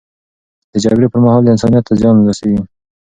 د 0.71 0.73
جګړې 0.83 1.07
پر 1.11 1.19
مهال، 1.25 1.43
انسانیت 1.51 1.83
ته 1.87 1.93
زیان 1.99 2.15
رسیږي. 2.29 2.61